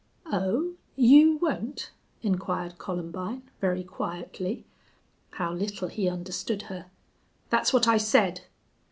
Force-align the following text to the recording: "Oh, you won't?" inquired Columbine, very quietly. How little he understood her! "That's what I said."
"Oh, 0.33 0.73
you 0.95 1.35
won't?" 1.37 1.91
inquired 2.23 2.79
Columbine, 2.79 3.43
very 3.59 3.83
quietly. 3.83 4.65
How 5.33 5.53
little 5.53 5.89
he 5.89 6.09
understood 6.09 6.63
her! 6.73 6.87
"That's 7.51 7.71
what 7.71 7.87
I 7.87 7.97
said." 7.97 8.41